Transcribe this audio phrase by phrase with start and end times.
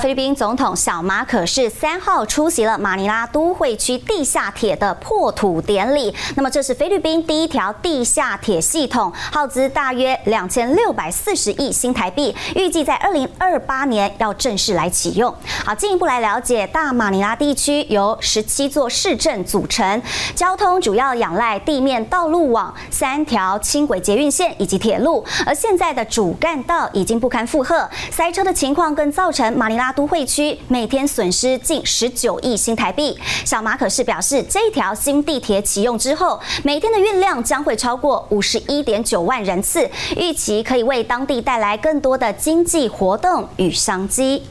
[0.00, 6.14] 菲律宾总统小马可是三号出席了马尼拉都会区地下铁的破土典礼。
[6.36, 15.34] 那么，这是菲律宾第一条地下铁系统，耗资大约两千六百四十亿新台币，预计在二零二八年要正式来启用。
[15.66, 20.00] 好，进一步来了解，大马尼拉地区由十七座市镇组成，
[20.34, 25.22] 交通主要仰赖地面道路网、三条轻轨捷运线以及铁路。
[25.44, 33.18] 而现在的主干道已经不堪负荷，塞车的情况更造成马尼拉都会区每天损失近十九亿新台币。
[33.44, 44.42] 小马可是表示，这条新地铁启用之后，每天的运量将会超过五十一点九万人次，预期可以为当地带来更多的经济活动与商机。